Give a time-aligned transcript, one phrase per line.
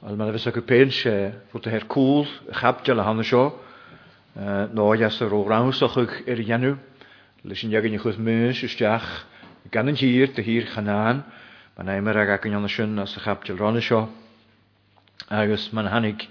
[0.00, 2.26] Al man fes go péil sé fut a her cool
[2.58, 3.52] chapte le hanna seo
[4.34, 6.70] náheas a rórásochuch ar dhéanú
[7.44, 9.10] leis sin deagan chus sy'n stiach.
[9.70, 11.20] gan yn hir, dy hir Mae'n
[11.76, 14.08] man éimar ag gagan anna sy'n as y chab chapte ranna seo.
[15.28, 16.24] Agus mae'n hannig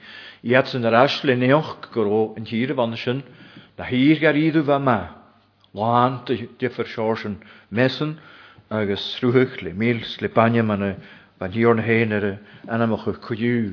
[0.49, 3.21] i ats yn yr asle neoch goró yn hir y anna sy'n.
[3.77, 4.97] na hir gar íú bheit me
[5.77, 7.37] láán de difar sy'n
[7.69, 8.17] mesyn.
[8.71, 10.97] agus rhywch le mil le mae'n
[11.39, 13.69] Ba o'n hen ar yn amach yw cwyw.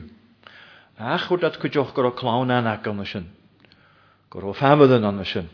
[1.02, 3.24] A chwrdd at cwydioch gyro clawn an ac yn ysyn.
[4.30, 5.48] Gyro ffamydd yn yn ysyn.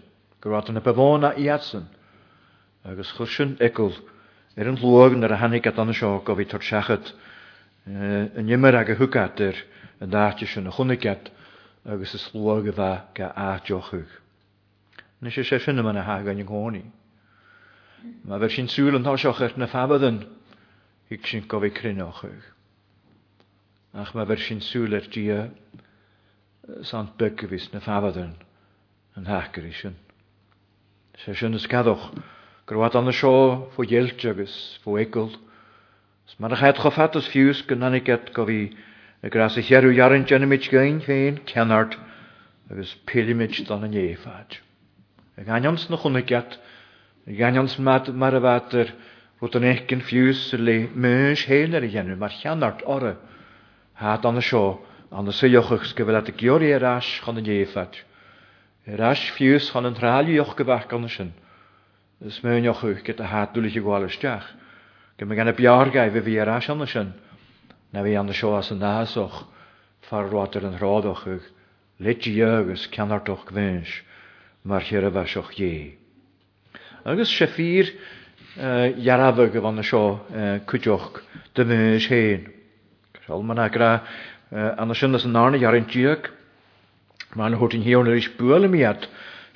[0.45, 1.87] Gyro at y befona i atsyn.
[2.85, 3.89] Agos chwrsyn egl
[4.61, 7.15] er yn llwag yn yr hannig at y siog o fi tor siachod.
[7.89, 9.65] Yn ymwyr ag y hwgad yr
[10.05, 11.33] yn ddatys yn y chwnigiad
[11.89, 14.11] Agos y slwag y dda ga atioch hwg.
[15.25, 16.85] Nes i sefyn yma na hag yn yng Nghoni.
[18.29, 20.21] Mae fersi'n sŵl yn tal siochert na ffabydd yn
[21.13, 22.45] ik sin gofi crynoch ych.
[23.93, 25.41] Ach mae fyr sy'n sŵl dia
[26.89, 28.31] sant bygfys na ffafadyn
[29.21, 29.99] yn hacker i sy'n.
[31.21, 32.07] Se sy'n ysgaddoch,
[32.71, 33.35] gyrwad an y sio
[33.75, 34.55] fo ielt agos
[34.87, 35.27] fo egl.
[35.29, 38.63] Os mae'r chad choffat os fiws gynnan i gyd gofi
[39.27, 41.99] y gras i cherw iarn genymid gyn fein cenart
[42.73, 44.63] agos pilimid dan yn efad.
[45.37, 46.57] Ag anions na chwnigad,
[47.29, 48.97] ag anions mar y fadr,
[49.43, 53.11] bod yn ffiws yr le mys hen ar y genw, mae'r llanart ora.
[53.99, 54.61] Had an y sio,
[55.11, 57.99] an y syiochwch sgyfel at y giori ar e as chan yn eifad.
[58.87, 61.33] Yr e as ffiws chan yn rhali och gyfach gan sy'n.
[62.23, 64.47] Ys mewn ochwch gyda hadwl dwi'n eich gwael ysdiach.
[65.19, 67.11] Gymru gan y biargau fe fi ar e as an sy'n.
[67.93, 69.41] Na fi an y sio as yn nasoch,
[70.07, 71.51] ffarwad yr yn rhodd ych.
[71.99, 73.99] Lid i ygys canart och gwyns,
[74.63, 75.97] mae'r hyrfa sioch ie.
[77.03, 77.91] Agus sefyr,
[79.01, 80.21] jarafog van y sio
[81.57, 82.43] dyna is hen.
[83.27, 83.91] Sol mae'n agra
[84.77, 86.29] anna sy'n as arna jarin diog.
[87.37, 89.07] Mae'n hwt yn hiwn yr eich bwyl am iad.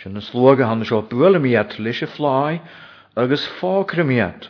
[0.01, 2.57] Sy'n yn slwag hann seo bwyl am iad leis y fflau
[3.17, 4.49] agos ffogr am iad.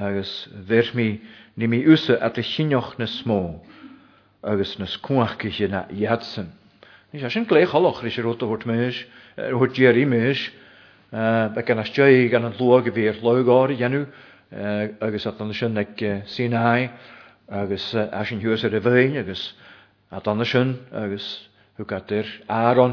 [0.00, 1.08] Agos fyr mi
[1.58, 3.60] ni mi wsa at y chynioch na smo
[4.46, 6.48] agos nes cwach gysio na iadsyn.
[7.12, 9.02] Nes a sy'n gleich holoch rys yr hwt o hwt mys,
[9.36, 10.46] hwt jeri mys,
[11.10, 14.06] Eh, be gan asteo gan an lu a bhír leáir dhéanú
[14.52, 16.90] eh, agus an sin ag eh, sinhaid
[17.48, 19.54] agus e sin thuúas a bhhéin agus
[20.12, 21.48] a anna sin agus
[21.78, 22.92] thugatir áron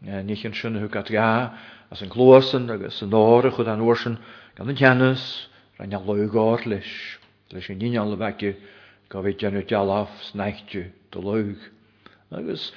[0.00, 1.50] níchan sin thugat ga
[1.90, 4.16] as an glósan agus an ára chud an uorsin
[4.54, 7.18] gan an teannas ra ne leáir leis
[7.50, 8.54] leis sin níine le bheice
[9.08, 11.56] go bhíh deanú dealah sneitú do leug
[12.30, 12.70] agus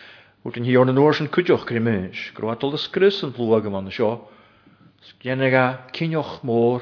[0.44, 4.30] bút an híor an uorsin cuideoch crimimiis, Groá a scris an plú agam an seo,
[5.94, 6.82] cynioch môr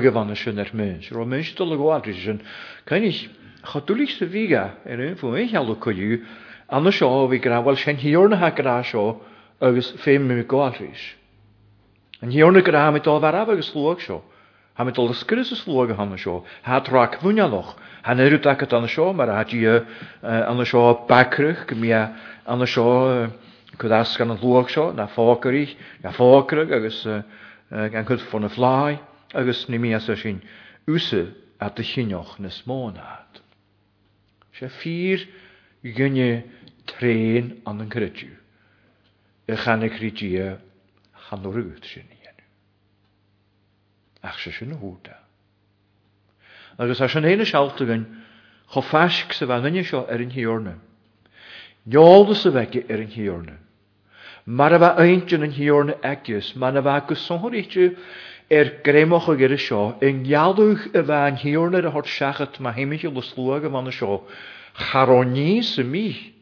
[0.00, 0.92] gyfan y sy'n er mynd.
[0.92, 1.10] mens.
[1.12, 2.40] Ro mens dolle goadri sin.
[2.86, 3.28] Kan ich
[3.64, 6.22] sy'n viga er un fo ich allo koju
[6.68, 9.20] anna seo vi grawal sin hiorna ha gra seo
[9.60, 11.12] agus fé mi goadris.
[12.22, 14.22] An hiorna gra dod dal var agus slog seo.
[14.76, 16.44] Ha met al skurris is loge han de show.
[16.62, 17.74] Ha trak vunya noch.
[18.02, 19.86] Ha ne rut ak an scho, maar ha je
[20.22, 22.02] an scho bakrug, kemia
[22.46, 23.30] an show
[23.78, 27.04] kudas kan an loog show, na fokerig, na fokerug agus
[27.70, 29.00] gan kut von a fly,
[29.34, 30.42] agus ni mi as sin
[30.86, 31.26] use
[31.58, 33.40] at de chinoch na smonat.
[34.54, 35.20] Sche vier
[35.84, 36.44] gnne
[36.86, 38.28] train an an krytju.
[39.48, 39.94] Ich han ik
[41.30, 42.04] han rut sin
[44.22, 45.16] ach sé sin húta.
[46.78, 48.06] Agus a sin héine sealtagan
[48.72, 50.74] cho feisic sa bheine seo ar an hiorne.
[51.86, 53.56] Neolda sa bheice ar an hiorne.
[54.46, 57.96] Mar a bheith aintin an hiorne agus, man a bheith go sonhoríte
[58.50, 62.72] ar gréimach a gur seo, in geadúch a bheith an hiorne a thot seachat má
[62.74, 64.22] héimiiche le slúag a manna seo,
[64.74, 66.32] charoní sa mí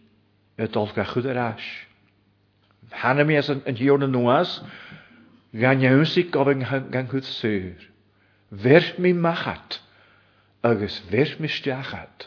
[0.58, 1.62] a dulga chud ar as.
[2.92, 4.60] Hanna mi as an hiorne nuas,
[5.54, 5.91] Gan i
[6.32, 7.75] gofyn gan chud syr.
[8.53, 9.78] Fyrt mi machat
[10.66, 12.27] agus fyrt mi stiachat,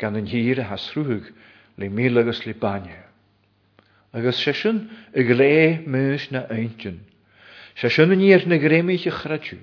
[0.00, 1.34] gan yn hir a hasrwg,
[1.76, 3.02] le mi agus le banyo.
[4.14, 7.00] Agus sé y i mys múis na eintin.
[7.76, 9.58] Se sin an íir na gréimiiche chreú,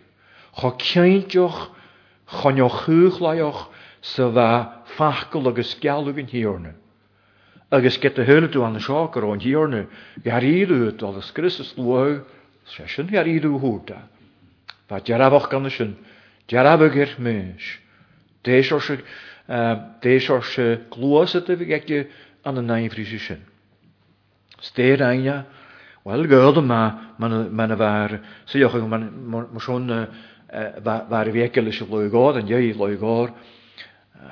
[0.56, 1.72] Cho ceintioch
[2.30, 6.74] choneo chuúch leoch sa bheit fachcail agus yn hiorne.
[7.72, 9.88] Agus get a thuúú an seáar ón hiorne
[10.24, 12.22] gar íúút agus Christus luú
[12.66, 13.98] Sresin ar i hwda.
[14.88, 15.96] Fa Ba o'ch gan ysyn.
[16.50, 17.70] diaraf o gyrch mys.
[18.44, 18.98] Deis o'r sy,
[20.04, 22.00] deis o'r sy glwys ydy fi gegi
[22.50, 23.40] an y naif rhys ysyn.
[23.40, 23.46] sin.
[24.68, 25.38] Steir aina,
[26.04, 26.82] wel gael yma,
[27.18, 29.88] ma'n y fawr, sy'n ychwch, ma'n sôn
[30.84, 33.32] fawr i fi egel eisiau lwy gawr, yn iei lwy gawr.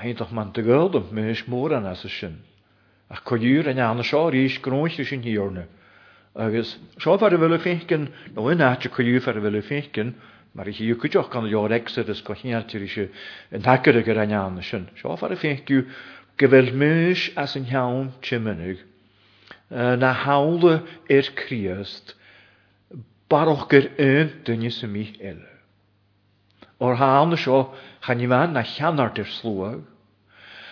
[0.03, 2.35] Hain toch ma'n dy gael yma, mys môr anas ysyn.
[2.35, 2.39] sin.
[3.09, 5.65] Ac coiwr yn anna sio, rhys grwys i sin hiorna
[6.33, 8.05] agus seo ar a bhfuil fécin
[8.35, 10.11] nó in áte chuú ar a bhfuil fécin,
[10.55, 13.03] mar i hiú chuideoch gan leor exodus go chéartúir se
[13.51, 14.87] an takear gur aneanna sin.
[14.95, 15.81] Seo ar a féiciú
[16.37, 18.79] go bhfuil múis as an teann tiimiig
[20.03, 20.77] na hála
[21.11, 22.15] ar críast
[23.27, 25.49] baroch gur an dunne sa mí eile.
[26.79, 27.73] Or hána seo
[28.05, 29.83] chaníhhain na cheanart ar slúag,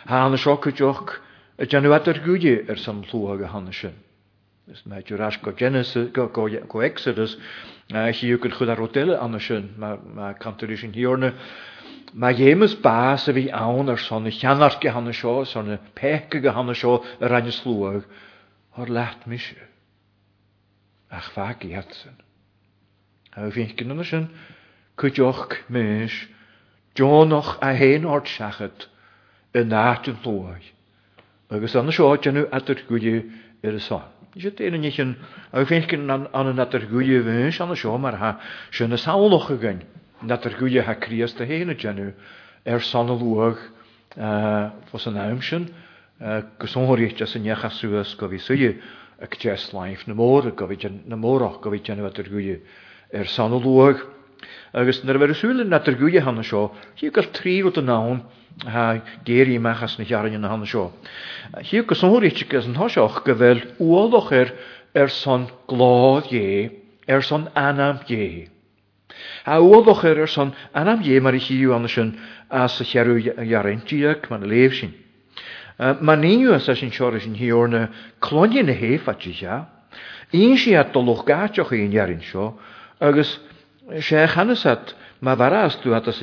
[0.07, 1.17] hána seo chuideoch
[1.59, 3.93] a deanhhaidir gúide ar san lúa go hanna sin.
[4.69, 7.33] Is na dúrás go Genesis go go go Exodus
[7.89, 11.33] hí gur chud a rodile an sin má cantar sin hiorne.
[12.13, 16.51] Má dhémas bás a bhí ann ar sanna cheanar go hanna seo sanna pecha go
[16.53, 18.05] hanna seo a ranne sloog.
[18.77, 19.57] th leat miise
[21.09, 22.21] ach bhaí het san.
[23.33, 24.29] A bhí cinna sin
[24.97, 26.19] chuideoch méis
[26.93, 28.85] Jonoch a héon ort seachat
[29.55, 30.61] i nátin lóid,
[31.49, 33.15] agus anna seo genú atar goide
[33.65, 35.15] ar a Je te nu niet een
[35.51, 38.37] uitvinken aan een dat er goede wens aan de zomer ha.
[38.69, 39.81] Schöne sauloch gegaan.
[40.23, 42.13] Dat er goede ha kries te heen het nu.
[42.63, 43.59] Er sanne luog
[44.15, 45.69] eh voor zijn naamschen.
[46.17, 48.75] Eh gesonhoricht dat zijn jacha suus go wie suje.
[49.19, 52.59] Ek jes life na môre go wie na môre go wie wat er goede.
[53.11, 54.08] Er sanne luog
[54.73, 56.63] Agus nar bhar súla na tar gúile hanna seo,
[56.99, 58.23] hí gur tríú a nán
[58.73, 60.93] ha géirí mechas na chearan na hanna seo.
[61.67, 64.51] Hí go sórítegus an thoiseach go bhfuil uálach ar
[64.95, 66.71] ar er san glád é
[67.11, 68.47] ar san anam é.
[69.45, 72.15] A uálach ar ar san anam é mar i hiú anna sin
[72.49, 74.93] as sa chearúhearantíach man léh sin.
[76.01, 77.89] Ma níú a sin seir sin hiorna
[78.21, 79.65] cloine na héfatíise,
[80.31, 82.51] Ín si a doloch gateoch íon jarin seo,
[83.01, 83.39] agus
[83.97, 86.21] sé chanasat má bharastú hat sa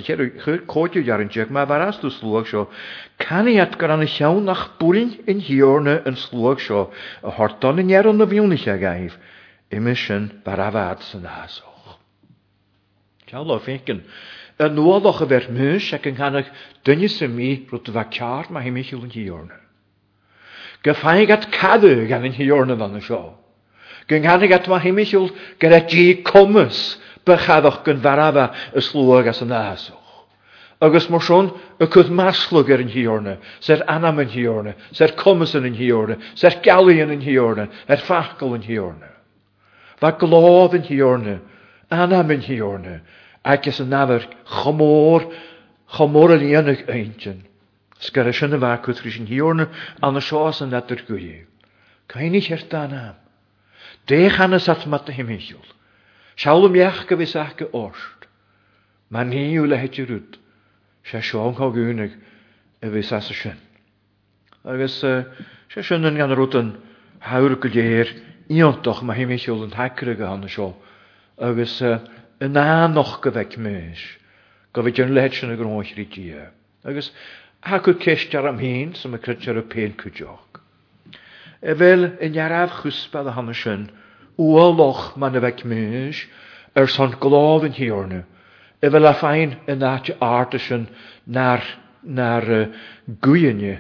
[0.67, 2.71] cóú dearanteach má bharastú slúach seo,
[3.19, 6.91] Caíat gur anna tean nach búrin in hiorne an slúach seo
[7.23, 9.17] a hortón inéan na bhúnise a gaibh,
[9.73, 11.99] iime sin barhhaad san násoch.
[13.27, 14.01] Te le fécin.
[14.59, 16.47] Yn nuolach a fer mwys ac yn canach
[16.89, 19.59] dynnu sy'n mi rwyd fa car mae hymich yw'n hiorna.
[20.81, 23.35] Gyffaig at cadw gan yn hiorna fan y sio.
[24.09, 25.29] Gynghannig at mae hymich yw'n
[25.61, 26.95] gyda di comus
[27.27, 28.45] bychaddoch gan farada
[28.79, 30.03] y slwag as y nasoch.
[30.81, 31.49] Agus mor sôn,
[31.83, 33.35] y cwth maslwg ar er yn hiorna,
[33.65, 38.03] sef anam yn hiorna, sef comysyn yn yn hiorna, sef gali yn yn hiorna, er
[38.05, 39.09] ffacl yn hiorna.
[39.97, 41.39] Fa glodd yn hiorna,
[41.91, 42.99] anam yn hiorna,
[43.43, 44.29] ac ys yn adar
[44.61, 45.25] chymor,
[45.97, 47.41] chymor yn ian ag eintyn.
[48.05, 49.71] Sgar ys yn y fa cwth rys yn hiorna,
[50.05, 51.49] an y sios yn adar gwyig.
[52.13, 53.17] Cain i chyrta anam.
[54.07, 55.73] Dech anas atmat y himichol.
[56.41, 58.27] Sialwm iach go bhís ach go orst.
[59.11, 60.37] Man níú le heitir rúd.
[61.11, 62.13] Se seánchá gynig
[62.87, 63.57] a bhís as sin.
[64.65, 64.99] Agus
[65.73, 66.75] se sin an gan rútan
[67.31, 68.13] hair go léir
[68.51, 70.69] íontach ma himimiisiúil an hecre go hanna seo.
[71.41, 74.01] Agus yn anoch go bheith mys.
[74.75, 76.51] Go bheith yn lehet sin a gróis rí dia.
[76.85, 77.15] Agus
[77.65, 80.61] hacw cestar am hyn sy'n mynd crytar y pen cwdioch.
[81.65, 81.81] Efel,
[82.11, 83.57] fel yn iaraf chwsbad a hanna
[84.37, 86.19] Uoloch ma na bheith mís
[86.77, 88.19] er son glof yn hiorne.
[88.85, 90.85] E fel a fain yn ati átasin
[91.27, 91.63] nar
[92.05, 92.45] nar
[93.25, 93.75] guine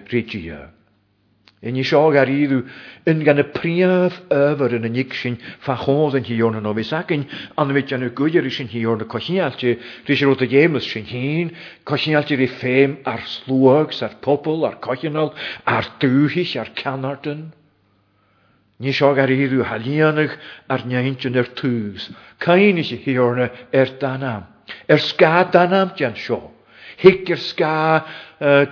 [1.67, 2.63] E ni seo ar iddw
[3.11, 7.27] yn gan y priaf na príamh öfar in anig sin faáin no fes ac yn
[7.57, 9.77] acin an y an sy'n sin hiíorna coisialte
[10.09, 11.53] rís rút a gemys sy'n hín,
[11.85, 15.35] cochinialti ri ffem ar slwogs, ar pobl ar cochinol,
[15.67, 17.53] ar dúhiis ar canartan.
[18.85, 20.33] Ní seo ar íú halianach
[20.75, 22.11] ar neintin ar túús,
[22.45, 24.43] Caine sé hiorna ar er danam.
[24.45, 26.51] Ar er sá danam dean seo.
[27.01, 27.73] Hic ar sá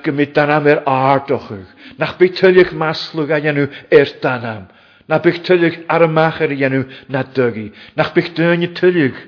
[0.04, 1.73] gymryd danam ar er ardochuch.
[1.99, 3.64] Nach bu tyliach maslwg a ianw
[4.00, 4.68] ar danam.
[5.08, 7.70] Na bych tyliach ar y mach ar ianw na dygu.
[7.96, 9.25] Nach bych dyni tyliach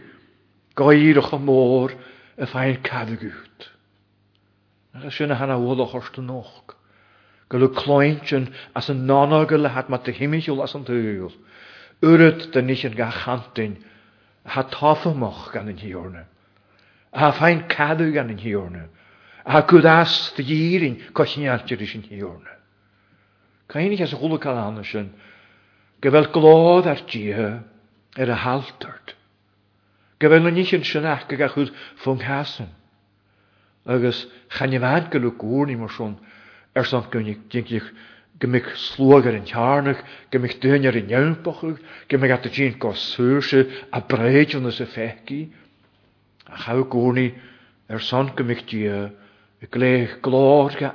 [0.77, 1.97] goirwch o môr
[2.37, 3.71] y ffain cadwgwyd.
[4.93, 6.77] Nach a sy'n hana woloch o'r stwnoch
[7.49, 11.31] go le clointsin as an náná go le hat mat de himimiisiúil as an túúil.
[12.03, 13.77] Uad den níos an ga chatain
[14.45, 14.65] ha
[15.15, 16.27] moch gan yn hiorne.
[17.13, 18.89] A ha féin cadw gan yn hiorne,
[19.45, 22.53] a ha go as de dírin cosneartir yn sin hiorne.
[23.75, 25.11] i as a holaá anne sin,
[26.03, 27.63] go bhfuil glád ar ddíthe
[28.19, 29.15] er y haltart.
[30.21, 32.69] Gyfel nhw na yn synach gyda chwyd ffwng chud fun chasan.
[33.87, 35.89] agus chanimhad go le gúrní mar
[36.77, 37.83] Er gynnig, gynnig,
[38.43, 41.79] gymig slwag ar in tiarnach, gymig dyn in yn iawnbachag,
[42.13, 43.63] gymig at y dyn goswyrse
[43.97, 45.49] a breid yn se y
[46.53, 47.31] A chaw goni
[47.89, 50.93] er son gymig die y gleich glor ga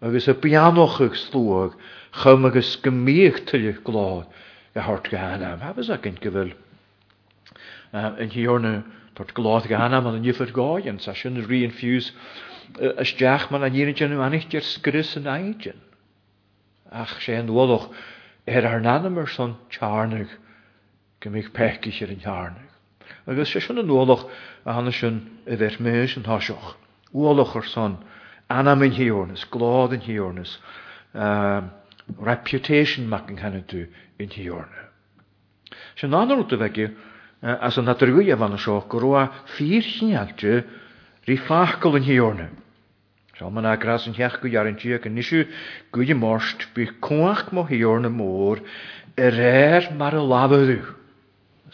[0.00, 1.78] Agus y bianoch ag slwag,
[2.22, 4.26] chym agus gymig tylich glor
[4.74, 5.60] ga hort ga anam.
[5.64, 6.52] Hafys ag yn gyfyl.
[7.94, 8.74] Yn hi orna,
[9.16, 12.10] dort glor ga anam, ond yn yfyd goi, yn reinfuse
[12.76, 15.78] ys deach man a níirintin am annichtir sgrys yn aidin.
[17.02, 17.86] Ach sé an dwolwch
[18.54, 20.30] er ar nanamar son tjarnig
[21.24, 22.66] gymig pecich ar an tjarnig.
[23.26, 24.26] Agus sé sin an dwolwch
[24.66, 25.56] a hana sin y
[25.88, 26.68] meis yn hasioch.
[27.12, 27.96] Woloch ar son
[28.50, 30.58] anam yn hiornis, glod yn hiornis,
[31.14, 31.70] um,
[32.20, 33.86] reputation mac yn hanadu
[34.20, 34.88] yn hiorna.
[35.96, 36.86] Sy'n anol dy fegi,
[37.42, 40.14] as yn adrwy efo anna sio, gwrwa ffyr chi'n
[41.28, 42.46] Rí fachgol in hiorne.
[43.36, 45.42] Seá man agras yn hiach an teach go dearintí an isisiú
[45.96, 48.62] goide mórst bu cuaach má hiorna môr
[49.26, 50.78] yr er mar a labadú.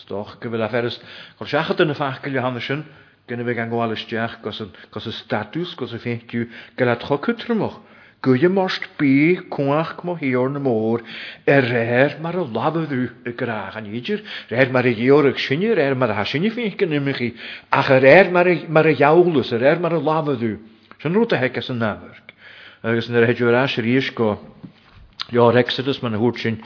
[0.03, 0.99] Stoch go bhfuil a ferris
[1.39, 2.83] chu seachcha duna fachcail hanna sin
[3.31, 7.79] gynna bh an gháilisteach gos y status gos a féintú go le trocutrumach
[8.25, 11.03] Gwyd Gwydymorst bi, cwngach mo hior na môr,
[11.45, 15.77] e réir mar a labadú y grach an idir, réir mar y gior ag sinir,
[15.77, 17.29] réir mar a hasinni fi'n gan chi,
[17.71, 18.47] ach a réir mar
[18.89, 20.55] y iawlus, a réir mar a ddw.
[21.03, 22.33] Sy'n rwyd a as y nafyrg.
[22.85, 24.31] Agus yn yr hedio hedio'r as yr isgo,
[25.33, 26.57] Ior Exodus ma'n hwrt sy'n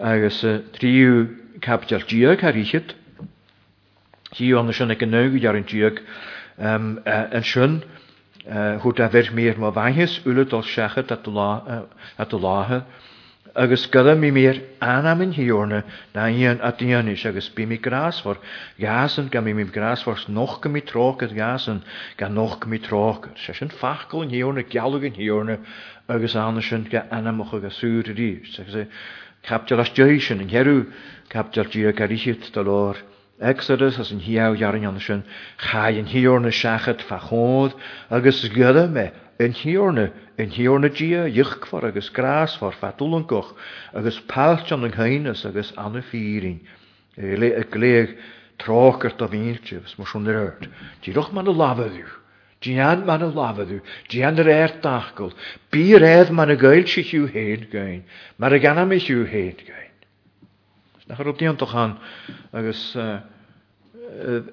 [0.00, 0.42] agus
[0.76, 1.24] triw
[1.64, 2.92] capital diog ar ichyd.
[4.36, 6.02] Siw anna sy'n ag yn nawg iar yn diog
[6.60, 6.90] yn
[7.48, 7.80] sy'n,
[8.82, 11.00] chuút a bhir mír má bhainhes uladul secha
[12.18, 12.82] a do láthe,
[13.54, 15.82] agus gada mí mér anammin hiíorna
[16.14, 18.38] na íon a dtíananis agus bíimi grásfor
[18.78, 21.82] gasan gan mí mím grásfors noch go mí trógad gasan
[22.16, 23.36] gan noch go mí trógad.
[23.36, 25.58] sé sin fachil an hiíorna gealagan hiíorna
[26.08, 28.86] agus anna sin go anamcha go súra rí, sé sé
[29.44, 30.86] capteation an cheú
[31.28, 32.96] captealtí a garíisiid do lár.
[33.40, 35.22] Exodus as an hiaw jarin sin
[35.58, 37.72] chai an hiorna siachad fachód
[38.10, 43.54] agus gyda me in hiorna in hiorna dia ichfar agus gras far fatúlan goch
[43.94, 46.58] agus palch an ghainas agus anu fírin
[47.16, 48.16] e le y gleig
[48.58, 50.66] tróchart a víirtjefs mar sún rört.
[51.02, 52.04] di roch man a
[52.60, 53.30] di an man a
[54.08, 55.32] di an yr er dachgol,
[55.70, 58.02] bi redd man y gael si hiw heid gain,
[58.36, 59.87] mar a ganam i hiw heid gain
[61.08, 61.90] nach rob dieantachan
[62.58, 62.82] agus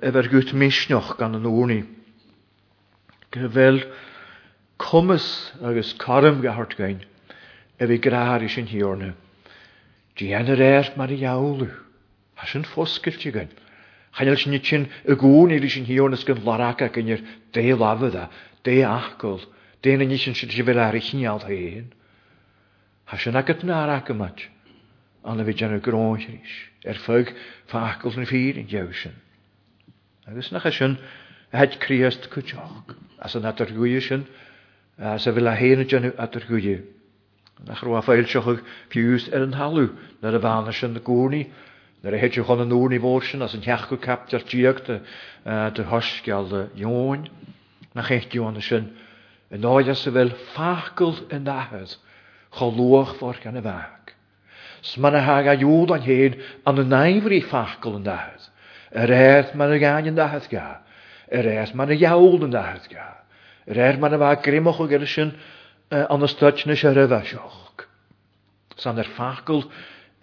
[0.06, 1.82] efer e, gwt misnioch gan an úni.
[3.36, 3.82] Gyfel
[4.80, 5.26] cumas
[5.62, 7.02] agus corym gahart gain
[7.76, 9.14] ef i graar i sy'n sin
[10.16, 11.66] Di an yr er mar i iawlw,
[12.40, 13.52] a sy'n ffosgyll ti gain.
[14.16, 18.30] Chanel sy'n nitsin y gŵn i sy'n hiorne sgyn larac ac yn yr de lafydda,
[18.64, 19.44] de achgol,
[19.84, 21.92] de yn y nitsin sy'n fel ar i chi'n iawn hyn.
[23.12, 24.48] Has sy'n agat na arac yma ti
[25.34, 26.26] an bhí deanna gráis
[26.92, 27.30] ar fog
[27.72, 29.16] fachcail na fír in deis sin.
[30.30, 30.94] Agus nach sin
[31.62, 32.96] heid críast go teach
[33.28, 34.26] as an atargúide sin
[34.98, 36.76] sa eh, bhfuil a héanana deanú atargúide.
[37.72, 38.62] Nach roi fáil seochuh
[38.94, 39.88] fiús ar er an halú
[40.22, 41.46] na a bhana sin na gúnaí
[42.04, 45.00] Nar a héidir chun an úní bhór sin as an teach go captar tíochtta
[45.74, 46.54] de thuisceall
[46.84, 47.26] jóin
[47.96, 48.94] na an sin
[49.50, 51.98] in áide sa bhfuil fachcail in dahad
[52.52, 54.15] cho luach fór gan a bhhaach.
[54.86, 56.36] Sman a hag a júd an héad
[56.70, 58.44] an an naimhrí fachgol an dahas.
[58.94, 60.66] Yr eith man a gan an dahas ga.
[61.34, 63.08] Yr eith man a jaúl an dahas ga.
[63.66, 65.34] Yr eith man a bha grimoch o gyrsyn
[65.90, 67.88] an y stadna se ryfasioch.
[68.86, 69.66] San yr fachgol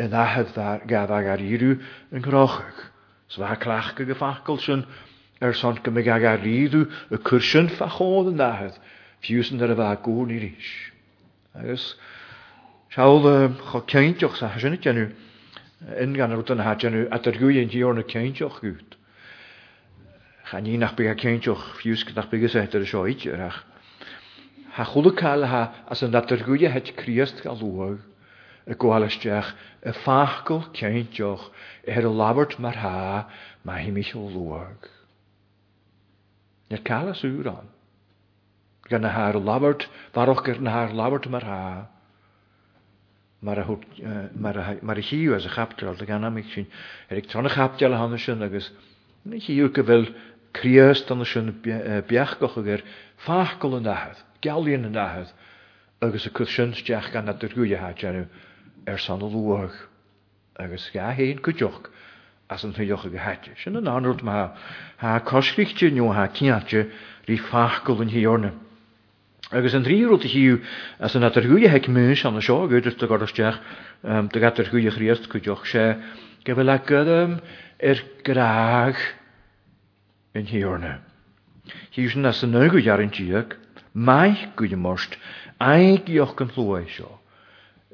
[0.06, 0.54] yn ahad
[0.94, 1.74] gadag ar irw
[2.14, 2.86] yn grochach.
[3.34, 4.86] Sfa clachga gyfachgol sy'n
[5.42, 8.78] er son gymig ag ar ridw y cwrsyn fachodd yn ahad.
[9.26, 11.86] Fiwsyn ar y fa gwn i rys.
[12.92, 15.04] Seáil cho ceinteoch sa sinna teanú
[15.96, 18.96] en gan ruta ha hateanú a argúon díor na ceinteoch gút.
[20.50, 23.62] Cha ní nach be a ceinteoch fiús nach seit der seoid arach.
[24.76, 25.62] Ha chulaáilethe
[25.94, 27.98] as an datargúide het críast a luag
[28.68, 29.54] y gwalasteach
[29.86, 31.48] y ffachgol ceintioch
[31.96, 32.94] er y labart mar ha
[33.64, 34.84] mae hi mich o lwag.
[36.70, 37.72] Nyr cael as ŵr on.
[38.92, 41.62] Gan y ha'r labart, farwch gyr na ha'r labart mar ha.
[43.42, 43.44] Eh,
[44.38, 46.64] mar a hiú as a chapteil a ganimic sin
[47.10, 48.68] ar er ag trona chapteal hanna sin agus
[49.26, 50.06] hiú go bhfuil
[50.54, 52.84] críast an sin beachcocha eh, gur er
[53.24, 55.32] fácol an nathead, gealaíon an nathead
[56.00, 58.22] agus a chu sinsteach gan na durgúidethe teanú
[58.86, 59.82] ar san luach
[60.56, 61.90] agus gahéon go deoch
[62.48, 63.50] as an thuocha go heite.
[63.58, 64.54] Sin an anút má
[65.00, 66.86] há cosríte nó ha cineate
[67.26, 68.52] rí fácol an hiíorna.
[69.52, 69.88] Agus an a
[70.32, 70.54] hiú
[71.04, 73.58] as an atarhuaúide heic múis an na seo gúidir de goristeach
[74.32, 75.82] do gatarhuaúideach riast go deoch sé
[76.46, 77.34] ge bfuil le gom
[77.90, 78.96] ar gráag
[80.40, 80.94] in hiorne.
[81.92, 83.52] Hiú sin as san nugu dearantíod,
[83.92, 85.18] maiith goide mórst
[85.68, 87.12] aig íoch an hlóid seo.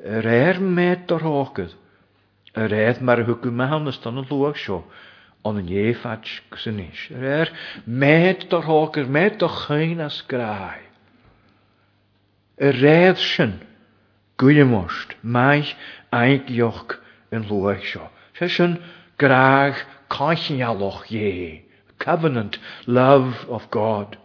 [0.07, 1.75] Ar réir méid ar hágad,
[2.55, 4.85] a réad mar a thugu mehannas an an luach seo,
[5.43, 7.09] an an éfat go san níis.
[7.19, 7.51] réir
[7.85, 10.87] méid ar hágur méid a chéin as gráig
[12.61, 13.53] y réad sin
[14.41, 15.65] gwylimost, mae
[16.15, 16.97] aig ioch
[17.35, 18.07] yn lwag sio.
[18.39, 18.77] Se sy'n
[19.21, 19.81] graag
[20.13, 21.63] caichinaloch ie.
[22.03, 24.17] Covenant love of God.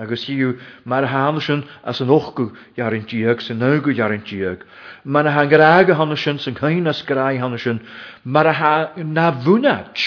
[0.00, 0.54] Agus hiw
[0.88, 2.48] mae'r hân sy'n as yn ochgw
[2.78, 4.62] iarin diog, sy'n nawgw iarin diog.
[5.04, 7.82] Mae'n hân graag y hân sy'n, sy'n cain as graag hân sy'n,
[8.24, 10.06] Mae'r hân na fwnach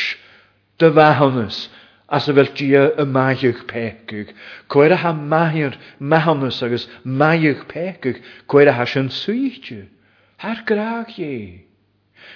[0.82, 1.72] dyfa hân sy'n,
[2.08, 4.34] as y fel di y maiwch pecwg.
[4.70, 9.86] Cwer a ha maiwr mahanus agos maiwch pecwg, cwer a ha sy'n swytio.
[10.44, 11.64] Har graag ie.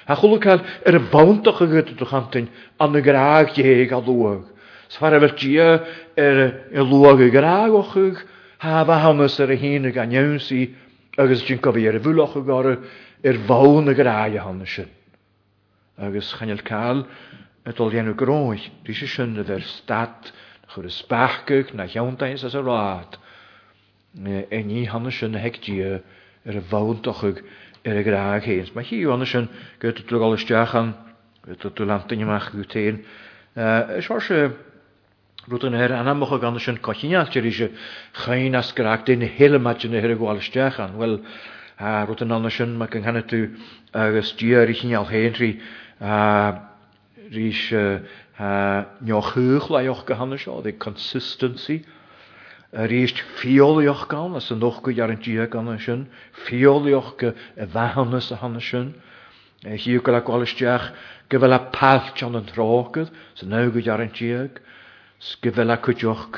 [0.09, 2.47] Ha chwlw cael yr bawntach y gyda antyn,
[2.81, 4.41] an y graag ie a lwag.
[4.89, 5.69] Sfar a fel dia
[6.17, 6.41] yr
[6.73, 8.23] y lwag y graag ochwg,
[8.65, 10.09] ha mahanus ar y hyn y gan
[10.41, 10.73] si,
[11.17, 12.81] agos dyn cofio ar y fwloch y gorau,
[13.21, 14.89] yr fawn y graag a hannes yn.
[16.01, 17.05] Agos chanel cael
[17.67, 20.29] y dol enw groes, rhi sy'n y fer stad,
[20.71, 23.17] chwyr y sbachgych na llawndains as y rad.
[24.25, 25.97] E ni hanna sy'n heg dia
[26.47, 27.43] yr y fawntochig
[27.85, 28.71] yr y graag heins.
[28.75, 29.49] Mae hi yw hanna sy'n
[29.83, 30.93] gyd o drwy'r golestiach an,
[31.49, 32.39] gyd o drwy'r lantyn yma
[33.99, 34.57] chyw sy'n
[35.65, 37.71] yn hyr anamwch o gan sy'n cochinial ti'r eisiau
[38.23, 40.95] chain as graag dyn hyl yma dyn her y golestiach an.
[41.01, 41.19] Wel,
[42.05, 43.43] rwyt yn anna sy'n mae gynghannu tu
[43.97, 45.55] agos i yr eisiau hen rhi
[47.33, 47.59] rís
[49.01, 51.83] neochwch laioch gohanna seo, the consistency.
[52.73, 56.03] Rís fiolioch gan, as yn och gwyd ar yn dia gan yn sy'n,
[56.45, 57.31] fiolioch y
[57.73, 58.91] fahannas a hanna sy'n.
[59.65, 60.91] Hiw gael a gwalysdiach
[61.33, 63.09] gyfel a path John yn trogydd,
[63.39, 64.43] sy'n naw gwyd ar yn dia,
[65.31, 66.37] sgyfel a cwydioch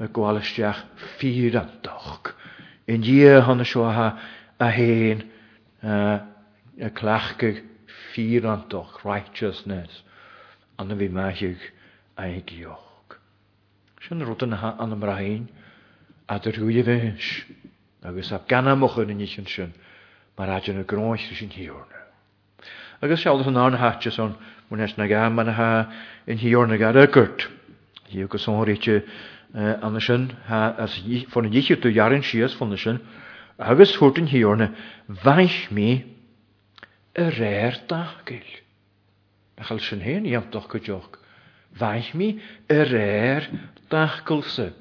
[0.00, 0.84] y gwalysdiach
[1.18, 2.30] ffyr antoch.
[2.88, 4.06] Yn dia hanna sio a,
[4.62, 5.26] a hen,
[5.82, 7.64] y clachgyg
[8.14, 10.02] ffyr antoch, righteousness
[10.80, 11.60] y fi maiisiúg
[12.16, 13.16] a ggheoch.
[14.02, 15.48] Sin rutanathe an marhain
[16.28, 17.28] a yn thuúide bheits
[18.02, 19.72] agus a ganamochan in sin sin
[20.38, 22.00] yn aidir na gráiste sin hiorna.
[23.00, 24.36] Agus se an ná hatte son
[24.70, 25.88] munes na ga manathe
[26.26, 27.48] in hiorna y agurt.
[28.10, 29.04] Hí agus sóíte
[29.54, 32.98] anna sin fan dhiiche tú jaran sios fanna sin,
[33.58, 34.74] yn thutain hiorna
[35.22, 36.02] bhaith mí
[37.14, 38.61] a réir dagil
[39.60, 41.10] a chael sy'n hyn i amtoch go joch.
[41.80, 42.38] Vaich mi
[42.72, 43.46] yr er
[43.92, 44.72] dachgulse.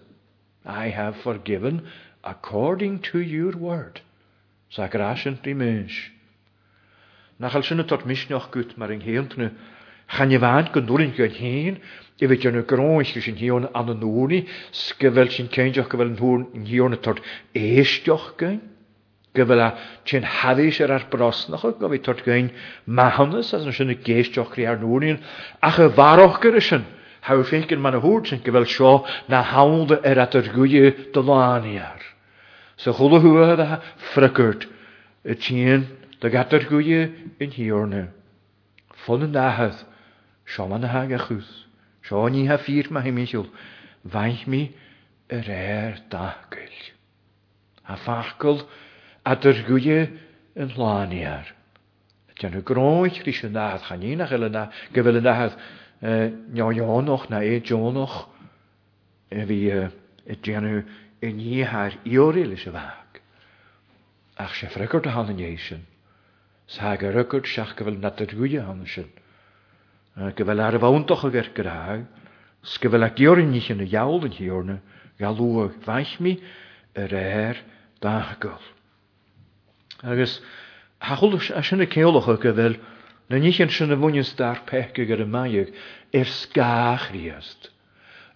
[0.66, 1.82] I have forgiven
[2.24, 4.02] according to your word.
[4.70, 5.98] Sa Sagrasyn di mys.
[7.40, 9.52] Na chael sy'n y tot misnioch gyd mae'r yng hyn tnu.
[10.12, 11.78] Chan i fan yn gyn hyn,
[12.20, 14.40] i fe gyn y groes gys yn hion an y nŵni,
[14.76, 17.24] sgyfel sy'n ceinjoch gyfel yn hwn yn hyn y tot
[17.56, 18.60] eistioch gyn
[19.38, 19.68] gyfyla
[20.06, 22.50] tsin hadis ar ar brosnach go fi tort gain
[23.00, 25.22] mahannes as yn sy'n y geisioch ar nŵrin
[25.68, 26.84] ach y farwch gyr ysyn
[27.30, 28.92] haw yn ma'n y hwyd sy'n gyfel sio
[29.32, 32.02] na hawl dy er at yr gwyau ar
[32.82, 33.78] So chwlw hwa dda
[34.12, 34.64] ffrygwrt
[35.30, 35.86] y tîn
[36.24, 37.06] dy gat yr gwyau
[37.38, 38.08] yn hiorna.
[39.06, 39.84] Fon yn dahydd,
[40.50, 41.52] sio ma'n hag achwys,
[42.02, 43.46] sio ni ha ffyr ma hi hymisiwl,
[44.10, 44.64] faint mi
[45.30, 46.74] yr er dagwyl.
[47.86, 48.66] A fachgol,
[49.26, 49.98] atar guye
[50.60, 51.52] yn hlaniar.
[52.42, 54.64] Jan y groich je yn nad chan un ach elena
[54.96, 55.54] gyfel yn nad
[56.58, 58.24] nioionoch na e jonoch
[59.30, 59.60] e fi
[60.26, 60.82] e dianw
[61.22, 63.22] yn i har iori is y fag.
[64.42, 65.84] Ach sef rygwrd a hann yn eisyn.
[66.66, 69.18] Sag a rygwrd siach gyfel nad yr
[70.12, 71.48] Gyfel ar y fawntoch o ger
[72.62, 74.82] Sgyfel ag y iawl yn hiorna.
[75.20, 75.78] Galwag
[76.20, 76.36] mi
[80.04, 80.42] Agus
[81.02, 82.80] hachol a sinna céolacha go bhfuil
[83.30, 85.68] na ni an sinna bhúin star pech gur an maiag
[86.20, 87.70] ar scách riast.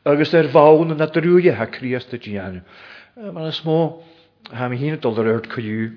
[0.05, 2.61] Agus er fawn yn drúide ha críast y dtíana.
[3.17, 3.79] Mae'n ysmo,
[4.53, 5.89] ha mi hína dul ar airt cyw,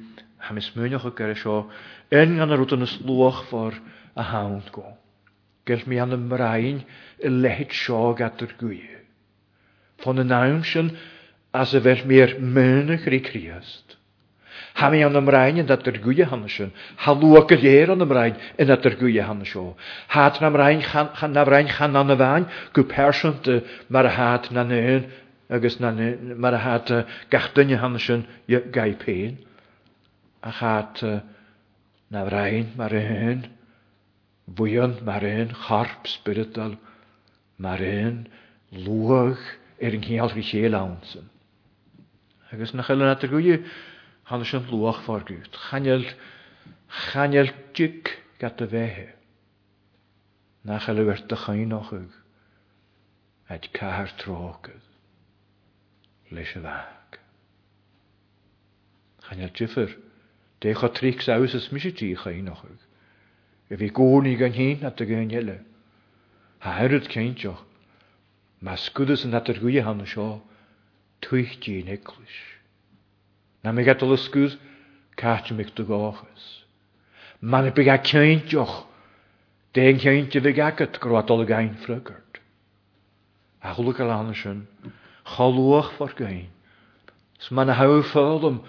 [0.46, 1.58] ha mi smynioch o gyrra sio,
[2.10, 3.76] in gan yr wytyn ysluwch for
[4.16, 4.86] a hawn go.
[5.68, 9.04] Gell mi an am y lehet sio gadw'r gwyau.
[10.00, 10.94] Fon y nawn sy'n
[11.52, 13.97] as y fel mi'r er mynach rhi criast.
[14.76, 16.72] Hami an amrain yn dat yr goede hannes yn.
[17.04, 19.76] Halwag yr aan an amrain yn dat yr gwyau hannes o.
[20.16, 23.48] Had na amrain chan na amrain chan na naar gw persant
[23.88, 25.08] mar a hat na nyn,
[25.50, 26.90] agos na nyn, mar a had
[27.30, 28.26] gachdyn y hannes yn
[28.72, 29.38] gai pen.
[30.42, 31.22] A naar
[32.10, 33.46] na amrain mar a hyn,
[34.56, 36.76] fwyon mar a hyn, charp spiritual,
[37.58, 38.26] mar a hyn,
[38.84, 39.40] lwag
[39.80, 41.26] er yng nghyal gysio lawnsyn.
[42.52, 43.64] Agos na chael yn
[44.28, 45.48] Hanna sin luach fargút.
[45.70, 46.02] Channeil
[47.12, 49.08] channeil tuic ga a bhéthe.
[50.68, 52.10] nach chaile bhir de chaon nach chug
[53.56, 54.82] id cethir trógad
[56.36, 57.16] leis a bhaach.
[59.30, 59.96] Channeil tífar
[60.60, 62.78] dé chu trí saoas misití chaon nach chug.
[63.72, 65.56] I bhí gcónaí gan híon a ggéan heile.
[66.60, 67.64] Tá heirad céinteoch,
[68.60, 70.42] Má scudas an natar goí hanna seo
[71.22, 72.38] tuichtíí niclis.
[73.64, 74.52] Na mi gadw lysgwr
[75.18, 76.46] cart mi dy gochus.
[77.40, 78.84] Ma mi byg a cyntioch,
[79.74, 82.38] deyn cyntio y fyg agat grodol y gain ffrygard.
[83.66, 84.60] A hwlyg al anna sy'n
[85.34, 86.46] cholwch ffordd gain.
[87.42, 88.60] S ma na hawl ffodwm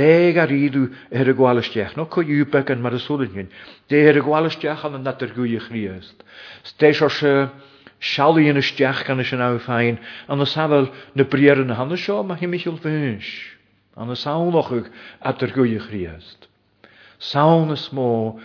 [0.00, 1.94] deg ar iddw er y gwalysdiach.
[2.00, 3.52] No co iwbeg yn mar y sôlyn hyn.
[3.92, 6.24] deg er y gwalysdiach an y nadr gwych riast.
[6.70, 10.00] Stes o'r sialu yn ysdiach gan ysyn awfain.
[10.32, 13.34] An y safel na briar yn hanna sio mae hymich yw'r fynsh.
[13.98, 14.86] An y sawn ochwch
[15.30, 16.46] at yr gwyach riast.
[17.20, 18.38] Sawn ys mô,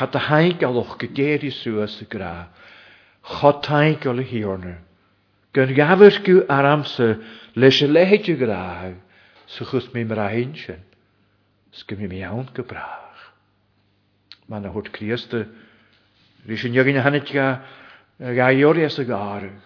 [0.00, 2.32] hat y haig aloch gygeri sŵas y gra,
[3.30, 4.74] chod taig ol y hiorna.
[5.56, 7.16] Gyn gafyr gyw ar amser,
[7.56, 8.60] leis y lehed y gra,
[9.54, 10.80] sychwys mi mra hyn sy'n,
[11.80, 13.26] sgym mi iawn gybrach.
[14.48, 15.44] Mae'n hwt criast y,
[16.48, 17.48] rys yn ygyn hannet ga,
[18.20, 19.56] ga iori as y garag.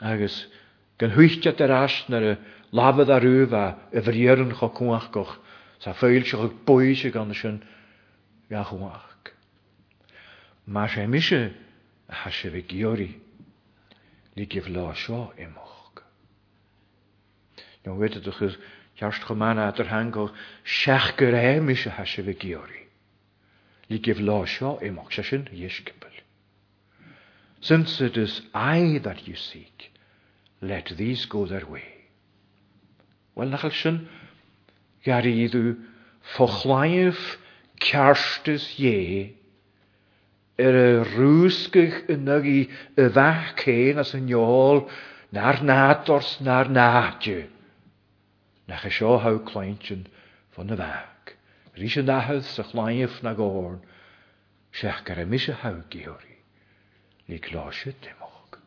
[0.00, 0.42] Agus,
[0.98, 2.36] gyn hwyllt at yr asnar y,
[2.72, 5.30] labad a rúha a bhríann cho cuaachcoch
[5.82, 7.56] sa féil se chu buise gan sin
[8.48, 9.32] ga chuach.
[10.70, 11.40] Má sé mise
[12.08, 13.10] a ha se bh georí
[14.36, 15.98] lí gih lá seo imach.
[17.84, 18.54] No wete du chus
[18.96, 20.30] teart gomána ar hangó
[20.64, 22.86] seach gur ré mise ha se bh georí.
[23.90, 25.42] Lí gih lá seo imach se sin
[27.62, 29.90] Since it is I that you seek,
[30.62, 31.99] let these go their way.
[33.34, 33.98] Wel nachal sin
[35.06, 35.76] i ddw
[36.34, 37.20] ffochlaif
[37.84, 39.36] cearstas ie
[40.64, 42.58] yr a rwysgych yn ag i
[42.98, 44.82] y ddach cyn as yn iol
[45.38, 47.46] na'r nad ors na'r nad nadio.
[48.68, 51.30] Nach e sio haw yn fan y ddach.
[51.80, 53.78] Rys y nahydd sy'n chlaif na gorn.
[54.74, 56.38] sy'ch gar emis y haw gyhori.
[57.30, 58.58] Ni glosio dim och.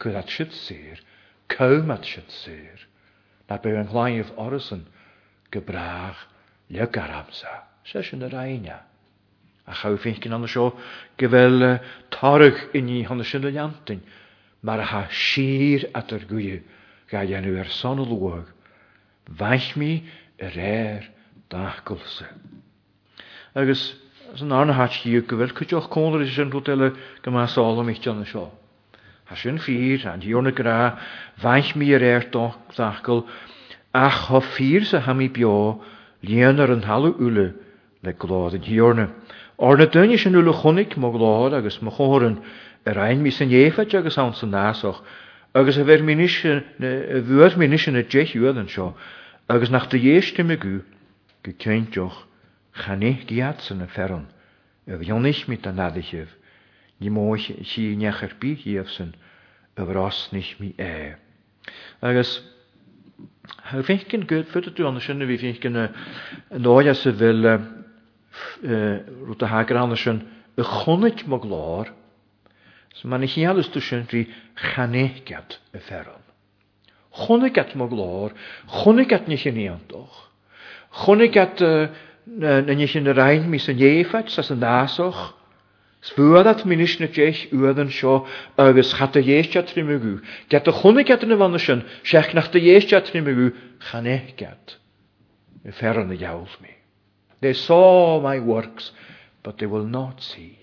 [0.00, 1.00] Cwyd at sy'n sir,
[1.48, 2.86] cawm at sy'n sir
[3.50, 4.84] na byw yn chláinmh orsan
[5.50, 6.22] gybrach brath
[6.76, 7.54] le garamsa.
[7.84, 8.76] Se sin ar aine.
[9.66, 10.68] A cha fécin anna seo
[11.18, 11.64] go bhfuil
[12.16, 14.00] tarach iní honna sin le leantain,
[14.62, 16.60] mar ha sir at gwyw
[17.10, 18.46] gael yn yw'r son o luag,
[19.42, 19.90] bhaith mi
[20.38, 21.10] a réir er
[21.50, 22.30] dagulsa.
[23.58, 23.82] Agus
[24.38, 26.92] san anna hatí go bhfuil chuteoch cóir rwydele sin rúteile
[27.26, 28.46] go meálam íte anna sio.
[29.30, 30.98] Tá sin fír an dúna gorá
[31.40, 33.20] bhaith mí ar airtáachil
[33.94, 35.78] ach tho fír sa haí beá
[36.28, 37.46] líanaar an talú ule
[38.02, 39.06] le golád an dúrne.
[39.56, 42.42] Or na duine sin ule chonig má lád agus mo chóran
[42.84, 44.98] ar ein mí san éfeit agus an san násoch,
[45.54, 48.88] agus a bheit bhuair mí sin na deithúad an seo,
[49.46, 50.74] agus nach de dhéistime go
[51.44, 52.24] go céintoch
[52.82, 54.26] chanéh giaad san na ferran,
[54.90, 56.30] a bhionnis mit an nadicheh.
[57.00, 59.12] nímóich si nechar bíhíamh san
[59.76, 61.16] a bhrásnich mí é.
[62.02, 62.30] Agus
[63.64, 65.72] ha fécin go fuú an sinna bhí fécin
[66.52, 67.60] náide sa bhfuil
[69.26, 70.18] rúta hagarana sin
[70.58, 71.86] a chonit má glár,
[72.94, 76.22] sa man chéalú sin rí chanéceat a ferran.
[77.16, 78.34] Chonnegat má glár,
[78.68, 80.14] chonnegat ní sin íontoch.
[81.00, 81.58] Chonnegat
[82.26, 85.39] na sin na rein mis een éfeit sa san násoch,
[86.00, 88.24] Sfuadat minis na déich uadan seo
[88.56, 90.12] agus chat a dhéiste trimimegú,
[90.48, 93.50] Get a chunig gat na bhana sin seach nach a dhéiste trimimegú
[93.88, 94.76] chané get.
[95.62, 96.56] I fer an jaws
[97.42, 98.92] They saw my works,
[99.42, 100.56] but they will not see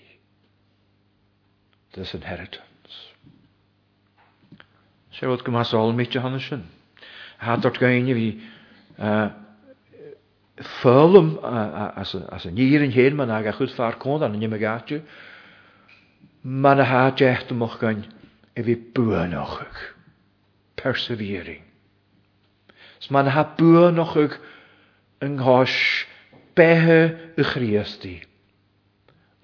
[1.92, 2.64] this inheritance.
[5.18, 6.66] sé bhd go más áil míte hanna sin.
[7.38, 7.78] Há dort
[10.62, 12.14] fölum as
[12.46, 15.02] y nir yn hyn, mae'n aga chud far kon an nimime gatiu,
[16.42, 18.06] man a ha decht moch gain
[18.56, 19.78] e vi buanochig.
[20.78, 21.62] Persevering.
[23.02, 24.34] S man ha buanochig
[25.22, 26.04] yng nghosh
[26.58, 28.16] behe y chriasti.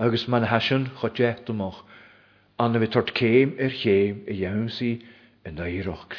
[0.03, 1.83] Agus mae'n aha sy'n chod chodecht ymwch
[2.59, 4.97] anna fi tort ceim i'r ceim i iawn si
[5.47, 6.11] yn eiroch.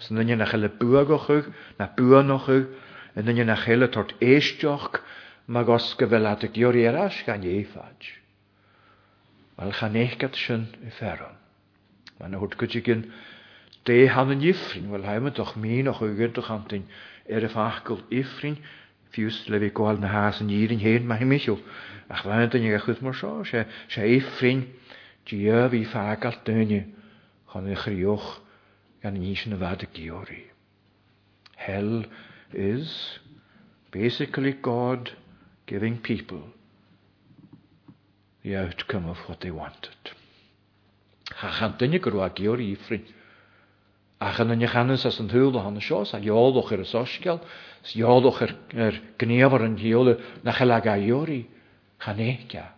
[0.00, 2.70] S'n yna nach ele buagochig, na buanochig,
[3.18, 4.92] yn yn na y tort eisdioch
[5.54, 8.10] mae gos go bhfuil i dúorí arás gan éfaid.
[9.58, 11.38] Wel chan eich échgad sy'n i fferon.
[12.20, 13.02] Mae na hwt gyd gyn
[13.88, 16.86] de han yn ifrin, wel hae mynd o'ch min och ygyd och antyn
[17.26, 18.60] er y fachgol ifrin,
[19.10, 21.58] fiws le fi gwael na has yn irin hen mynd i'w.
[22.10, 24.68] Ach fain dyn ni gachwyd mor sio, se, se ifrin,
[25.26, 26.84] diaf i ffagal dyni,
[27.50, 28.36] chan i chriwch
[29.02, 30.42] gan yn isyn y fad y giori.
[31.60, 32.04] Hel, hel,
[32.54, 33.18] is
[33.90, 35.12] basically God
[35.66, 36.42] giving people
[38.42, 39.96] the outcome of what they wanted.
[41.40, 43.04] Ha gan dunne gur a geor ifrin.
[44.20, 47.40] A gan dunne gannes as an hulde han sjós, a jódoch er soskel,
[47.84, 48.54] s jódoch er
[48.92, 49.68] je gnever
[50.44, 51.46] na chalaga jori.
[52.00, 52.68] Chanécha.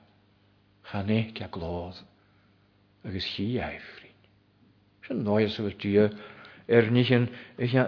[0.91, 1.97] Chanécha glóð.
[3.05, 4.13] Agus chi eifrin.
[5.07, 5.59] Sin nois
[6.67, 7.85] er nichen ich ja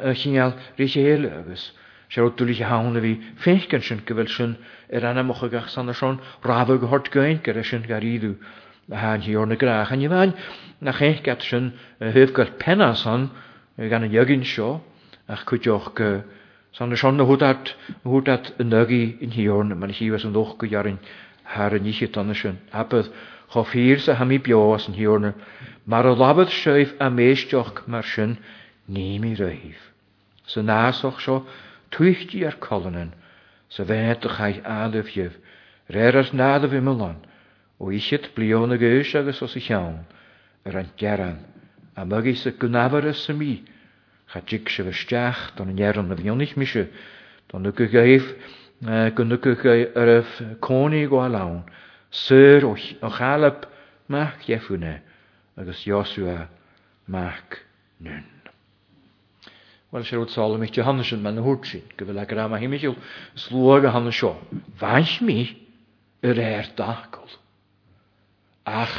[0.78, 1.74] rische helöges
[2.08, 4.56] schau du dich haune wie fechken schön gewel schön
[4.88, 8.34] er ana moch gach san schon rave gehort gein gerischen garidu
[8.90, 10.34] han hier ne grach an jewan
[10.80, 13.30] nach ich gat schön hilfgal pennerson
[13.76, 14.80] gane jogin scho
[15.28, 16.22] ach kut joch ge
[16.72, 20.98] san schon hut hat hut hat nergi in hier ne man hier so doch gejarin
[21.44, 23.04] har nichen dann schön aber
[23.52, 25.30] Chofir sa hami bio as yn hiwrna.
[25.92, 28.32] Mae'r labydd sioif a meisdioch mae'r
[28.88, 29.74] Nimi raíh.
[30.46, 31.46] Sa násoch seo
[31.90, 33.12] tuisttí ar colanan
[33.70, 35.36] sa bheit a chaid adamhhiamh,
[35.88, 37.16] réir ar náda bhí meán
[37.80, 40.04] het isiad blionna gois agus os i teann
[41.96, 43.64] a mugé sa gunabhar sa mí
[44.32, 46.86] chatíic se bhsteach don nearan na bhionich miise
[47.48, 48.02] don nu go go
[49.96, 50.28] ar ah
[50.60, 51.64] cóí go lán,
[52.12, 53.08] suir ó
[58.00, 58.24] nun.
[59.94, 62.90] Wel sé úsála mí hanne sin me na húsin, go bhfuil gur am himimiisiú
[63.42, 64.30] slóga hanna seo.
[64.80, 65.36] Bhaint mí
[66.30, 67.30] ar réir er dacol.
[68.66, 68.96] Ach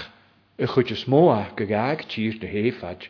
[0.56, 3.10] i chuide smóach go gaag tír de héfaid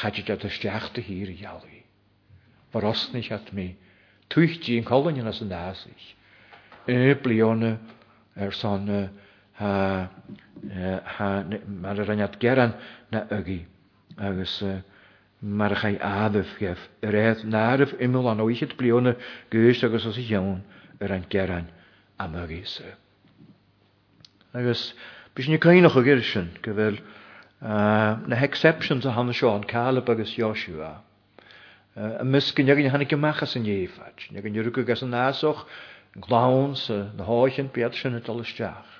[0.00, 1.82] chaide de steachta hír jaí.
[2.72, 3.68] War osnig het mí
[4.32, 6.00] tuichttí an choin as an náig.
[6.88, 7.74] I blionna
[8.34, 8.88] ar er san
[9.60, 12.72] ha, a rannead geran
[13.12, 13.60] na agi
[14.16, 14.78] agus uh,
[15.40, 19.14] mar chai adydd gef, yr eith narf imel an oichyd bliona
[19.54, 20.58] gwyst agos os i iawn
[21.00, 21.70] yr ein geran
[22.20, 22.90] am y isa.
[24.52, 24.90] Agos,
[25.34, 27.00] bys ni cainach o gyrsyn, gyfer
[27.60, 30.98] na exceptions a hann Sean, Caleb agos Joshua.
[31.96, 35.64] Uh, a misgyn ag i hannig ymachas yn iefad, ag yn yrwg gas yn asoch,
[36.14, 37.24] yn glawn sy, na
[37.58, 38.92] yn biad sy'n y dolysdiach.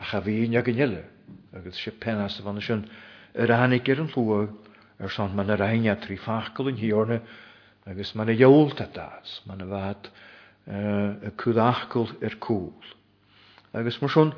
[0.00, 1.02] A chafi'n ag yn ilu,
[1.52, 2.86] agos si penas y fan sy'n
[3.36, 4.56] yr anig yr yn llwag,
[5.00, 7.20] ar san man a rhaine trí fachcail in hiorne
[7.86, 10.08] agus man a dheolta das man y fad
[10.68, 12.66] y cwddachgol i'r cwl.
[13.74, 14.34] Agus mae sôn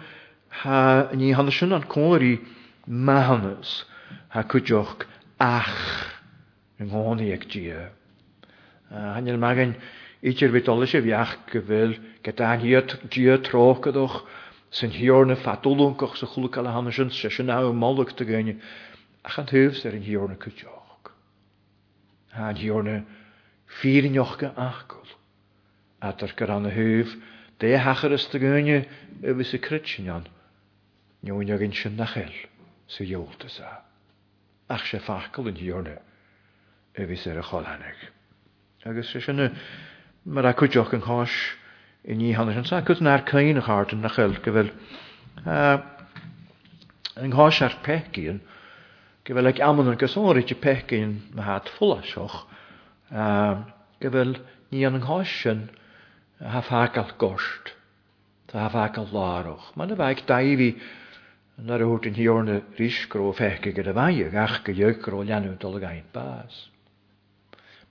[0.62, 1.88] ha ni hanna sy'n an
[2.22, 2.38] i
[2.86, 3.74] mahanus
[4.34, 5.06] ha cwdioch
[5.38, 5.76] ach
[6.80, 7.90] yng nghoni ag dia.
[8.90, 9.74] Hanyl magen
[10.22, 14.20] i'r bydolus y fiach gyfyl gyda dia troch ydwch,
[14.70, 18.58] sy'n hiorn y ffadolwng o'ch sy'n chwlwg ala hanna sy'n sy'n awr molwg dy gynnu
[19.24, 21.10] ach an thuúbs ar an dheorna go teoch.
[22.34, 23.02] Tá dheorna
[23.80, 24.50] fíneochcha
[26.04, 27.12] A dar gyr an na thuúh
[27.58, 28.84] dé hachar is do gúine
[29.22, 30.28] a bhí sa crutin an
[31.24, 32.34] neúine ginn sy'n na cheil
[32.86, 33.80] sa dheoltas a.
[34.68, 35.96] Ach sé facail an dheorna
[36.98, 38.00] y fys ar a chohannig.
[38.84, 39.40] Agus sé sy'n
[40.26, 41.32] mar a chuideoch yn chos
[42.04, 44.68] i ni hanna an sa chu an cain caiin a háan na cheil go bhfuil.
[45.48, 45.80] Uh,
[47.24, 48.42] yng Nghoes ar pecyn,
[49.24, 52.34] Gyfel ag amon yn een i ti pechgyn ma hat ffwlasioch.
[54.04, 54.34] Gyfel
[54.68, 55.62] ni yn ynghosion
[56.42, 57.70] wil hagal gost.
[58.52, 59.70] Ta haf hagal laroch.
[59.80, 60.68] Mae'n y fag daifi
[61.68, 66.04] Nar a hwrt yn hiorna risgro fechge gyda fai ag ach gyjygro llanw dolog ein
[66.12, 66.56] bas.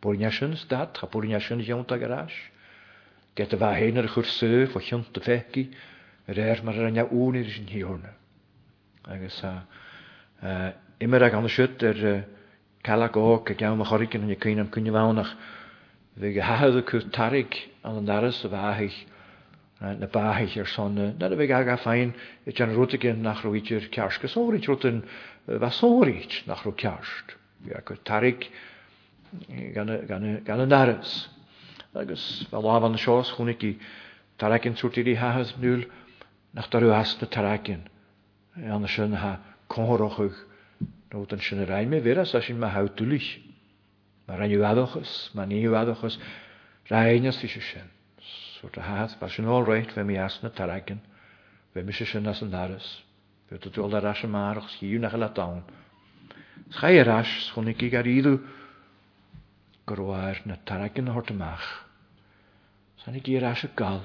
[0.04, 2.36] Bwrniasian stad, a bwrniasian iawn ag arall.
[3.39, 5.63] Gyda fa hen ar chwr sef o hiont y fechgi,
[6.30, 8.12] yr er mar ar ŵn i'r
[9.17, 9.54] Agus a
[11.04, 12.26] immerag an het ar
[12.86, 15.34] chalagóg a geam a choricin an cuioine an cuinehánach
[16.18, 18.94] bhí go haadú chu tarig an an daras a bhaigh
[19.82, 22.13] na báhiich ar sonne, eh, na a bheith aga féin
[22.46, 25.04] it an rutagin nach roiidir cears go sóirt rutin
[25.46, 27.36] bheitsóirt nach ro ceart.
[27.66, 28.48] Bhí a go tarig
[29.74, 31.28] gan an daras.
[31.94, 33.76] Agus bhe láh an seos chunig í
[34.39, 35.52] taracinn trútíí hahas
[36.56, 37.84] nach darú as na taracinn
[38.56, 39.36] eh, an sin ha
[39.70, 40.39] córochuch
[41.13, 43.26] Nw dyn sy'n y rhaid me veras a sy'n ma hawd hawtúlich.
[44.39, 46.15] rhaid an adochas, ma ni adochas,
[46.89, 47.91] Rhaid fi sy'n sy'n.
[48.58, 51.02] Sŵr a hath, ba sy'n all reit fe mi asna taragyn.
[51.73, 52.88] fe mi sy'n sy'n as an aras.
[53.52, 55.62] Fe dy dôl ar as y marach, sgiw na chael a dawn.
[56.73, 58.34] Schai ar as, chwnig i gyd gar iddw,
[59.91, 61.69] gorwair na taragin hort amach.
[63.04, 64.02] Sa'n i gyr as y gal.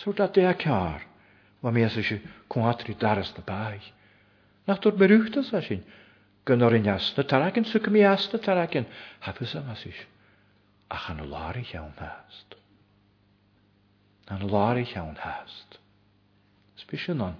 [0.00, 1.02] Sŵr da dea cair.
[1.02, 1.02] car,
[1.62, 3.80] ma mi as sy'n cwatri darys na bai
[4.66, 5.82] nach dod berúchtas a sin.
[6.46, 8.86] Gynnor yn jasna taragin, sy'n cym na jasna taragin.
[9.24, 9.98] Hapus am asys.
[10.92, 12.56] Ach, chan o lari iawn hast.
[14.28, 15.78] Chan o lari iawn hast.
[16.82, 17.36] Sbysio non.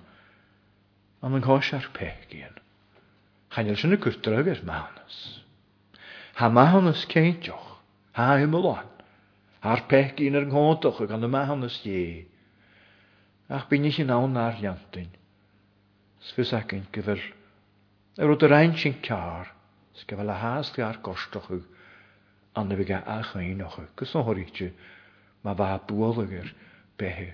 [1.23, 2.59] Am yng nghoes ar pegin.
[3.55, 5.19] Chanel sy'n y gwrdrag ar mawnus.
[6.41, 7.69] Ha mawnus ceintioch.
[8.17, 8.87] Ha ymwlan.
[9.67, 11.83] Ar pegin ar nghodoch ag an y mawnus
[13.53, 15.11] Ach, bin ich chi'n awn ar iantyn
[16.31, 17.21] sfys yn gyfer
[18.25, 19.51] yr oed yr ein sy'n cair car
[20.11, 21.63] gyfer la has di ar gorstoch yw
[22.61, 24.69] anna fi gael ach ein och yw gys o'n horitio
[25.47, 26.53] mae fa bwolwg yw
[27.03, 27.27] behe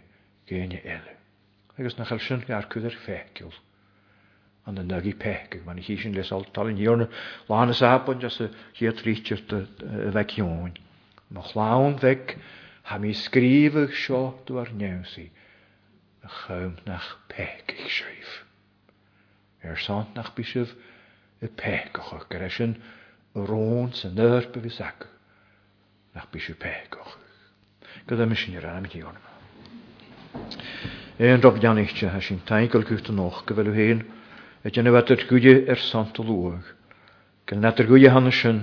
[0.53, 1.17] gen i ele
[1.77, 3.61] agos na chael sy'n gael cyfer ar
[4.71, 7.05] anna nag i pech yw ma'n hi sy'n les tal yn hiwrn
[7.53, 8.49] lan ys abon jas y
[8.81, 10.77] hi a tritio y feg hiwn
[11.53, 12.37] chlawn feg
[12.89, 18.45] ha mi sgrif ych sio dwi'n news i y chym na'ch pech i'ch sreif.
[19.63, 20.71] Er sant nach bisef
[21.43, 22.75] y pegoch o'ch gyda sy'n
[23.51, 25.07] rôn sy'n nyr bydd ac
[26.15, 27.17] nach bisef pegoch.
[28.07, 29.35] Gyda mis yn yr am i o'n yma.
[31.19, 34.05] E'n rob dian eich ha sy'n taigol gwyth yn och gyfelw hyn
[34.63, 36.63] y dyn nhw adr gwydi er sant o lwag.
[37.51, 38.63] Gyda yr gwydi hann sy'n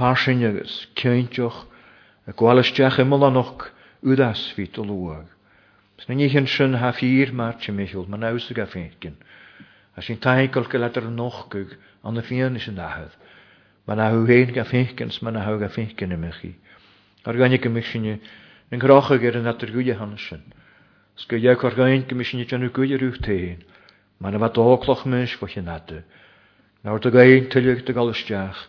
[0.00, 1.60] farsin agos cyntioch
[2.24, 3.68] y gwalastiach ymol anoch
[4.00, 5.28] wdas fit o lwag.
[6.00, 6.94] Sy'n ni hyn sy'n ha
[7.42, 9.20] mar ti'n meddwl, mae'n a y gaffeitgyn
[9.96, 11.70] a sin taigol go leidir an nóchcug
[12.06, 13.12] an na yn er sin ahad.
[13.86, 16.54] na hu hen go fécins man na ha a fécin chi.
[17.24, 18.20] Ar gannig go misisiine
[18.70, 20.42] an grocha gur an natar gúide hanna sy'n.
[21.16, 23.64] Sgo dhéag ar gain go misisiine teanú gúide rhyw tein.
[24.20, 26.04] man na bheit óloch mys fo sin nate.
[26.84, 28.68] Náir a gaon tuileach de galisteach,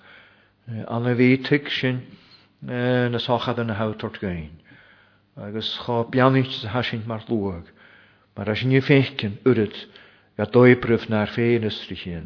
[0.88, 2.08] an na fi tuic sin
[2.62, 4.62] na sochad y na o'r gain.
[5.36, 7.66] agus cho beanníte a hasint mar luag,
[8.38, 9.36] Mae'r a sin ní fécin
[10.38, 12.26] ga dóibryf na'r féin ysri hyn.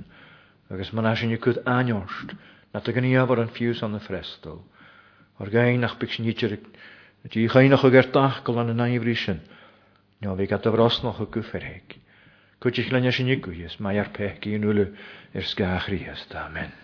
[0.71, 2.33] agus man as sin cwyd aniost,
[2.73, 4.59] na dy gynnu i yn ffiws an y ffrestol.
[5.39, 6.27] O'r gain ach bych sy'n
[7.21, 9.39] Ydy i chain chainach o gerdach gol an y naifri sin,
[10.25, 11.93] nio fi gada frosnoch o gyffer heg.
[12.65, 16.75] Cwyd i'ch lenio sy'n igwys, mae ar pech i yn i'r sgach rhys, amen.